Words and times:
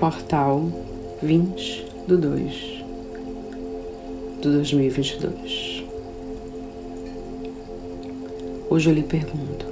portal 0.00 0.62
20 1.22 1.86
do 2.08 2.16
2 2.16 2.84
do 4.40 4.50
2022. 4.50 5.84
Hoje 8.70 8.88
eu 8.88 8.94
lhe 8.94 9.02
pergunto: 9.02 9.66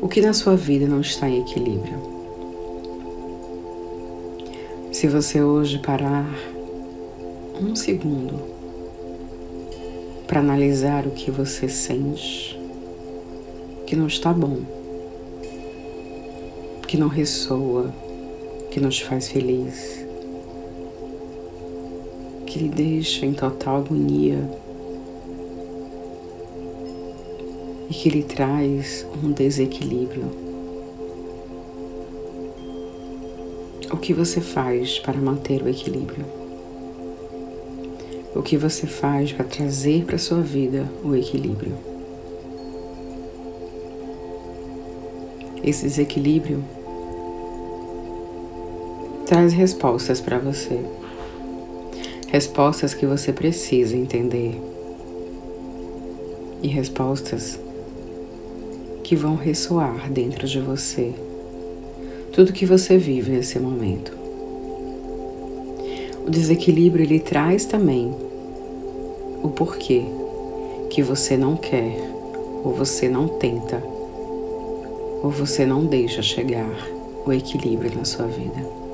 o 0.00 0.06
que 0.06 0.20
na 0.20 0.32
sua 0.32 0.54
vida 0.54 0.86
não 0.86 1.00
está 1.00 1.28
em 1.28 1.40
equilíbrio? 1.40 2.00
Se 4.92 5.08
você 5.08 5.42
hoje 5.42 5.80
parar 5.80 6.32
um 7.60 7.74
segundo 7.74 8.40
para 10.28 10.38
analisar 10.38 11.08
o 11.08 11.10
que 11.10 11.32
você 11.32 11.68
sente, 11.68 12.56
que 13.84 13.96
não 13.96 14.06
está 14.06 14.32
bom, 14.32 14.60
que 16.86 16.96
não 16.96 17.08
ressoa, 17.08 17.92
que 18.70 18.80
te 18.88 19.04
faz 19.04 19.28
feliz, 19.28 20.06
que 22.46 22.58
lhe 22.58 22.68
deixa 22.68 23.26
em 23.26 23.32
total 23.32 23.78
agonia 23.78 24.38
e 27.90 27.94
que 27.94 28.10
lhe 28.10 28.22
traz 28.22 29.06
um 29.22 29.32
desequilíbrio. 29.32 30.30
O 33.90 33.96
que 33.96 34.12
você 34.12 34.40
faz 34.40 34.98
para 34.98 35.18
manter 35.18 35.62
o 35.62 35.68
equilíbrio? 35.68 36.24
O 38.34 38.42
que 38.42 38.56
você 38.56 38.86
faz 38.86 39.32
para 39.32 39.44
trazer 39.44 40.04
para 40.04 40.18
sua 40.18 40.40
vida 40.40 40.88
o 41.02 41.14
equilíbrio? 41.16 41.76
Esse 45.64 45.84
desequilíbrio 45.84 46.62
traz 49.28 49.52
respostas 49.52 50.22
para 50.22 50.38
você. 50.38 50.80
Respostas 52.28 52.94
que 52.94 53.04
você 53.04 53.30
precisa 53.30 53.94
entender. 53.94 54.58
E 56.62 56.68
respostas 56.68 57.60
que 59.04 59.14
vão 59.14 59.36
ressoar 59.36 60.10
dentro 60.10 60.48
de 60.48 60.58
você. 60.58 61.12
Tudo 62.32 62.54
que 62.54 62.64
você 62.64 62.96
vive 62.96 63.30
nesse 63.30 63.58
momento. 63.58 64.16
O 66.26 66.30
desequilíbrio 66.30 67.04
ele 67.04 67.20
traz 67.20 67.66
também 67.66 68.10
o 69.42 69.50
porquê 69.50 70.04
que 70.88 71.02
você 71.02 71.36
não 71.36 71.54
quer 71.54 71.98
ou 72.64 72.72
você 72.72 73.10
não 73.10 73.28
tenta 73.28 73.82
ou 75.22 75.30
você 75.30 75.66
não 75.66 75.84
deixa 75.84 76.22
chegar 76.22 76.88
o 77.26 77.32
equilíbrio 77.32 77.94
na 77.94 78.06
sua 78.06 78.26
vida. 78.26 78.87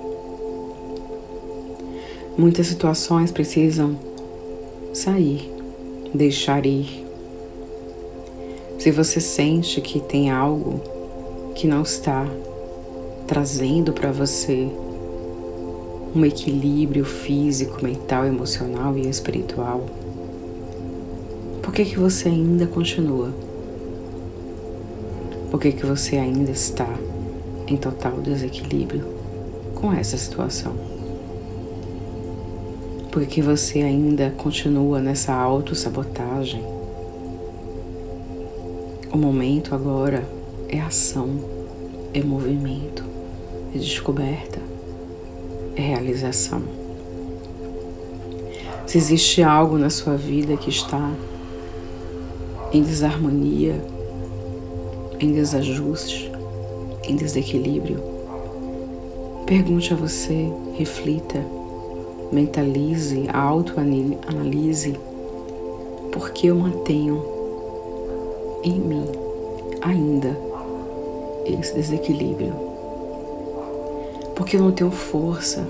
Muitas 2.37 2.67
situações 2.67 3.31
precisam 3.31 3.97
sair, 4.93 5.49
deixar 6.13 6.67
ir. 6.67 7.07
Se 8.77 8.91
você 8.91 9.21
sente 9.21 9.81
que 9.81 10.01
tem 10.01 10.33
algo 10.33 10.81
que 11.55 11.69
não 11.69 11.83
está 11.83 12.27
trazendo 13.29 13.93
para 13.93 14.11
você 14.11 14.69
um 16.13 16.25
equilíbrio 16.25 17.05
físico, 17.05 17.85
mental, 17.85 18.27
emocional 18.27 18.99
e 18.99 19.09
espiritual, 19.09 19.87
por 21.63 21.73
que 21.73 21.85
que 21.85 21.99
você 22.01 22.29
ainda 22.29 22.67
continua? 22.67 23.33
Por 25.53 25.61
que 25.61 25.71
que 25.71 25.87
você 25.87 26.17
ainda 26.17 26.51
está 26.51 26.89
em 27.69 27.77
total 27.77 28.21
desequilíbrio 28.21 29.07
com 29.77 29.93
essa 29.93 30.17
situação? 30.17 30.94
Porque 33.15 33.41
você 33.41 33.81
ainda 33.81 34.35
continua 34.37 35.01
nessa 35.01 35.33
autossabotagem. 35.33 36.61
O 39.13 39.17
momento 39.17 39.73
agora 39.73 40.27
é 40.69 40.81
ação, 40.81 41.29
é 42.13 42.21
movimento, 42.21 43.05
é 43.73 43.79
descoberta, 43.79 44.59
é 45.77 45.81
realização. 45.81 46.65
Se 48.85 48.99
existe 48.99 49.45
algo 49.45 49.79
na 49.79 49.91
sua 49.91 50.17
vida 50.17 50.57
que 50.57 50.71
está 50.71 51.09
em 52.73 52.83
desarmonia, 52.83 53.81
em 55.21 55.33
desajuste, 55.33 56.33
em 57.05 57.15
desequilíbrio, 57.15 58.03
pergunte 59.47 59.93
a 59.95 59.97
você, 59.97 60.53
reflita 60.77 61.64
mentalize, 62.33 63.29
autoanalise, 63.33 64.95
porque 66.13 66.49
eu 66.49 66.55
mantenho 66.55 67.25
em 68.63 68.79
mim 68.79 69.05
ainda 69.83 70.37
esse 71.45 71.75
desequilíbrio. 71.75 72.55
Porque 74.35 74.57
eu 74.57 74.61
não 74.61 74.73
tenho 74.73 74.91
força 74.91 75.67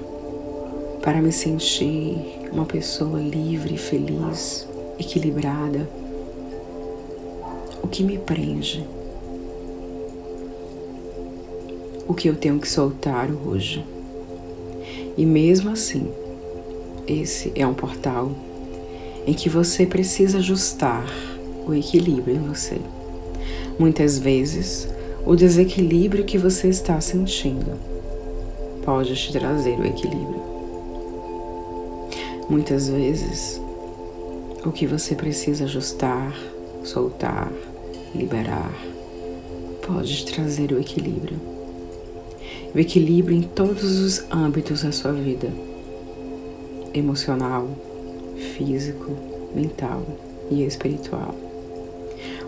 para 1.03 1.21
me 1.21 1.33
sentir 1.33 2.41
uma 2.51 2.65
pessoa 2.65 3.21
livre, 3.21 3.77
feliz, 3.77 4.67
equilibrada. 4.99 5.89
O 7.83 7.89
que 7.89 8.03
me 8.03 8.17
prende? 8.17 8.87
O 12.07 12.15
que 12.15 12.29
eu 12.29 12.37
tenho 12.37 12.59
que 12.59 12.69
soltar 12.69 13.29
hoje? 13.31 13.85
E 15.17 15.27
mesmo 15.27 15.71
assim, 15.71 16.11
esse 17.07 17.53
é 17.55 17.67
um 17.67 17.75
portal 17.75 18.33
em 19.27 19.35
que 19.35 19.49
você 19.49 19.87
precisa 19.87 20.39
ajustar 20.39 21.05
o 21.67 21.75
equilíbrio 21.75 22.37
em 22.37 22.41
você. 22.41 22.79
Muitas 23.79 24.19
vezes, 24.19 24.89
o 25.27 25.35
desequilíbrio 25.35 26.25
que 26.25 26.39
você 26.39 26.69
está 26.69 27.01
sentindo 27.01 27.79
pode 28.85 29.15
te 29.15 29.33
trazer 29.33 29.79
o 29.79 29.87
equilíbrio. 29.87 30.43
Muitas 32.49 32.89
vezes, 32.89 33.61
o 34.65 34.71
que 34.71 34.87
você 34.87 35.15
precisa 35.15 35.65
ajustar, 35.65 36.35
soltar, 36.83 37.51
liberar, 38.15 38.73
pode 39.87 40.25
te 40.25 40.33
trazer 40.33 40.73
o 40.73 40.79
equilíbrio. 40.79 41.39
O 42.75 42.79
equilíbrio 42.79 43.37
em 43.37 43.43
todos 43.43 43.99
os 43.99 44.25
âmbitos 44.31 44.83
da 44.83 44.93
sua 44.93 45.13
vida 45.13 45.51
emocional, 46.95 47.69
físico, 48.57 49.11
mental 49.55 50.03
e 50.51 50.65
espiritual. 50.65 51.35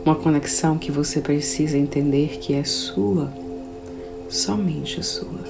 Uma 0.04 0.14
conexão 0.14 0.78
que 0.78 0.92
você 0.92 1.20
precisa 1.20 1.76
entender 1.76 2.38
que 2.38 2.54
é 2.54 2.62
sua, 2.62 3.32
somente 4.28 5.02
sua. 5.02 5.40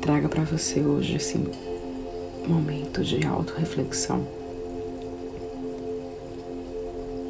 Traga 0.00 0.28
para 0.28 0.42
você 0.42 0.80
hoje 0.80 1.16
esse 1.16 1.38
momento 2.46 3.04
de 3.04 3.24
auto-reflexão. 3.24 4.26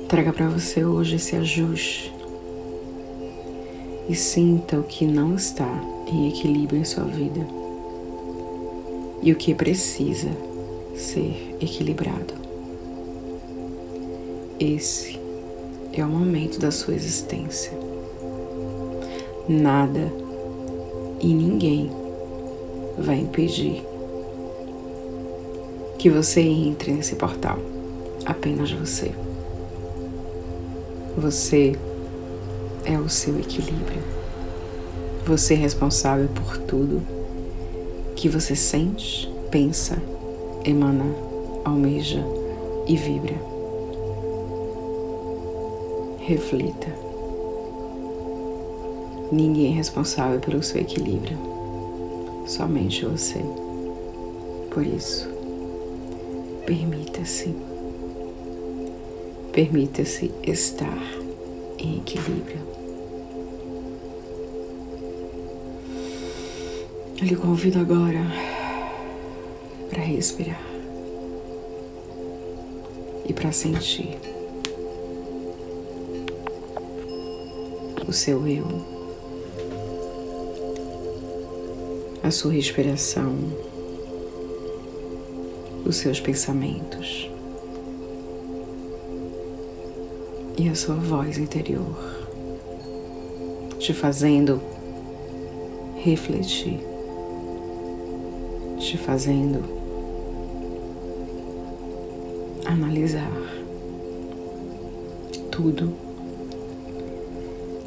Traga 0.09 0.33
para 0.33 0.49
você 0.49 0.85
hoje 0.85 1.17
esse 1.17 1.37
ajuste 1.37 2.22
e 4.13 4.15
sinta 4.15 4.79
o 4.79 4.83
que 4.83 5.07
não 5.07 5.37
está 5.37 5.67
em 6.07 6.29
equilíbrio 6.29 6.79
em 6.79 6.85
sua 6.85 7.05
vida 7.05 7.41
e 9.23 9.33
o 9.33 9.37
que 9.37 9.55
precisa 9.55 10.29
ser 10.95 11.57
equilibrado. 11.63 12.35
Esse 14.61 15.19
é 15.95 16.05
o 16.05 16.09
momento 16.11 16.61
da 16.61 16.71
sua 16.71 16.95
existência. 16.95 17.73
Nada 19.49 20.13
e 21.19 21.33
ninguém 21.33 21.91
vai 22.99 23.19
impedir 23.19 23.83
que 25.99 26.11
você 26.11 26.43
entre 26.43 26.93
nesse 26.93 27.17
portal. 27.17 27.59
Apenas 28.27 28.71
você. 28.73 29.11
Você 31.17 31.79
é 32.85 32.99
o 32.99 33.09
seu 33.09 33.39
equilíbrio. 33.39 34.03
Você 35.27 35.55
é 35.55 35.57
responsável 35.57 36.29
por 36.29 36.59
tudo 36.59 37.03
que 38.17 38.29
você 38.29 38.57
sente, 38.57 39.33
pensa, 39.51 40.03
emana, 40.65 41.05
almeja 41.65 42.25
e 42.87 42.97
vibra. 42.97 43.37
Reflita. 46.19 46.89
Ninguém 49.31 49.73
é 49.73 49.77
responsável 49.77 50.39
pelo 50.41 50.63
seu 50.63 50.81
equilíbrio, 50.81 51.39
somente 52.47 53.05
você. 53.05 53.41
Por 54.71 54.87
isso, 54.87 55.29
permita-se. 56.67 57.55
Permita-se 59.53 60.31
estar 60.47 61.22
em 61.83 61.99
equilíbrio. 61.99 62.61
Eu 67.21 67.27
lhe 67.27 67.37
convido 67.37 67.79
agora 67.81 68.21
para 69.91 70.03
respirar 70.03 70.63
e 73.29 73.33
para 73.33 73.53
sentir 73.53 74.19
o 78.09 78.13
seu 78.13 78.47
eu, 78.47 78.67
a 82.23 82.31
sua 82.31 82.53
respiração, 82.53 83.35
os 85.85 85.97
seus 85.97 86.21
pensamentos. 86.21 87.31
E 90.63 90.69
a 90.69 90.77
sua 90.77 90.95
voz 90.95 91.39
interior, 91.39 91.97
te 93.81 93.93
fazendo 93.93 94.61
refletir, 95.97 96.79
te 98.79 98.97
fazendo 98.97 99.61
analisar 102.65 103.33
tudo 105.51 105.93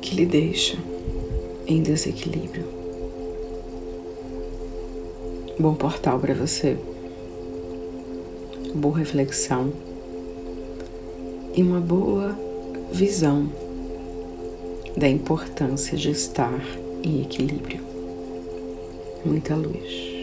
que 0.01 0.13
lhe 0.13 0.25
deixa 0.25 0.77
em 1.66 1.81
desequilíbrio. 1.81 2.66
Bom 5.57 5.75
portal 5.75 6.19
para 6.19 6.33
você, 6.33 6.77
boa 8.74 8.98
reflexão 8.98 9.72
e 11.56 11.63
uma 11.63 11.80
boa 11.80 12.44
visão 12.95 13.51
da 14.95 15.09
importância 15.09 15.97
de 15.97 16.12
estar 16.12 16.62
em 17.03 17.24
equilíbrio. 17.24 17.81
Muita 19.25 19.53
luz. 19.53 20.14